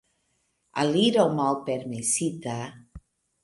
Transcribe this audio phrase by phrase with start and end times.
[0.83, 2.59] Aliro malpermesita.